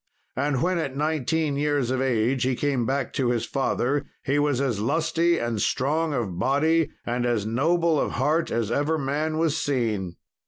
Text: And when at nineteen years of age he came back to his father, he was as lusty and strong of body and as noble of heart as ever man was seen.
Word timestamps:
And 0.35 0.63
when 0.63 0.79
at 0.79 0.97
nineteen 0.97 1.57
years 1.57 1.91
of 1.91 2.01
age 2.01 2.41
he 2.41 2.55
came 2.55 2.87
back 2.87 3.13
to 3.13 3.29
his 3.29 3.45
father, 3.45 4.07
he 4.23 4.39
was 4.39 4.59
as 4.59 4.79
lusty 4.79 5.37
and 5.37 5.61
strong 5.61 6.11
of 6.11 6.39
body 6.39 6.89
and 7.05 7.23
as 7.23 7.45
noble 7.45 7.99
of 7.99 8.13
heart 8.13 8.49
as 8.49 8.71
ever 8.71 8.97
man 8.97 9.37
was 9.37 9.55
seen. 9.63 10.15